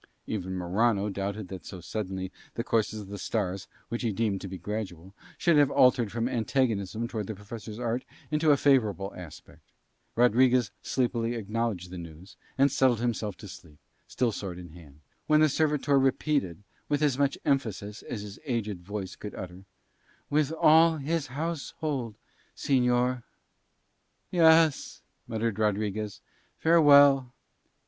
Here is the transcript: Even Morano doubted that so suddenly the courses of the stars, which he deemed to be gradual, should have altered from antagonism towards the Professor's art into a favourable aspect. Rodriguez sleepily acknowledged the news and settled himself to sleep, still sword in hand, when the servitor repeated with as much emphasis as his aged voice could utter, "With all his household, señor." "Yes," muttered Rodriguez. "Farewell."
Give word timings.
Even 0.25 0.57
Morano 0.57 1.09
doubted 1.09 1.47
that 1.49 1.63
so 1.63 1.79
suddenly 1.79 2.31
the 2.55 2.63
courses 2.63 3.01
of 3.01 3.09
the 3.09 3.19
stars, 3.19 3.67
which 3.89 4.01
he 4.01 4.11
deemed 4.11 4.41
to 4.41 4.47
be 4.47 4.57
gradual, 4.57 5.13
should 5.37 5.57
have 5.57 5.69
altered 5.69 6.11
from 6.11 6.27
antagonism 6.27 7.07
towards 7.07 7.27
the 7.27 7.35
Professor's 7.35 7.77
art 7.77 8.03
into 8.31 8.49
a 8.49 8.57
favourable 8.57 9.13
aspect. 9.15 9.61
Rodriguez 10.15 10.71
sleepily 10.81 11.35
acknowledged 11.35 11.91
the 11.91 11.99
news 11.99 12.35
and 12.57 12.71
settled 12.71 12.99
himself 12.99 13.37
to 13.37 13.47
sleep, 13.47 13.77
still 14.07 14.31
sword 14.31 14.57
in 14.57 14.69
hand, 14.69 15.01
when 15.27 15.39
the 15.41 15.47
servitor 15.49 15.99
repeated 15.99 16.63
with 16.89 17.03
as 17.03 17.19
much 17.19 17.37
emphasis 17.45 18.01
as 18.01 18.23
his 18.23 18.39
aged 18.47 18.81
voice 18.81 19.15
could 19.15 19.35
utter, 19.35 19.65
"With 20.31 20.51
all 20.51 20.97
his 20.97 21.27
household, 21.27 22.17
señor." 22.57 23.21
"Yes," 24.31 25.03
muttered 25.27 25.59
Rodriguez. 25.59 26.21
"Farewell." 26.57 27.33